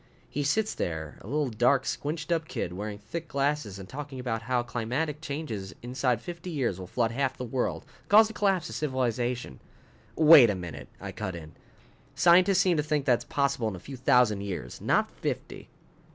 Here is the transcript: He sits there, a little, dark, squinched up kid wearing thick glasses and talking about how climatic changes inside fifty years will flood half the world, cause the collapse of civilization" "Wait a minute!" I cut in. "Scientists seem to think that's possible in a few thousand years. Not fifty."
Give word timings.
He 0.27 0.41
sits 0.41 0.73
there, 0.73 1.19
a 1.21 1.27
little, 1.27 1.51
dark, 1.51 1.85
squinched 1.85 2.31
up 2.31 2.47
kid 2.47 2.73
wearing 2.73 2.97
thick 2.97 3.27
glasses 3.27 3.77
and 3.77 3.87
talking 3.87 4.19
about 4.19 4.41
how 4.41 4.63
climatic 4.63 5.21
changes 5.21 5.75
inside 5.83 6.21
fifty 6.23 6.49
years 6.49 6.79
will 6.79 6.87
flood 6.87 7.11
half 7.11 7.37
the 7.37 7.43
world, 7.45 7.85
cause 8.09 8.27
the 8.27 8.33
collapse 8.33 8.67
of 8.67 8.73
civilization" 8.75 9.59
"Wait 10.15 10.49
a 10.49 10.55
minute!" 10.55 10.87
I 10.99 11.11
cut 11.11 11.35
in. 11.35 11.51
"Scientists 12.15 12.57
seem 12.61 12.77
to 12.77 12.81
think 12.81 13.05
that's 13.05 13.25
possible 13.25 13.67
in 13.67 13.75
a 13.75 13.79
few 13.79 13.95
thousand 13.95 14.41
years. 14.41 14.81
Not 14.81 15.11
fifty." 15.11 15.69